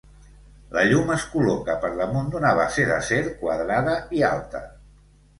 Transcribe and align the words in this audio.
La 0.75 0.83
llum 0.91 1.09
es 1.15 1.25
col·loca 1.33 1.75
per 1.83 1.91
damunt 1.99 2.31
d'una 2.35 2.53
base 2.59 2.85
d'acer 2.91 3.19
quadrada 3.43 3.93
i 4.21 4.23
alta. 4.31 4.63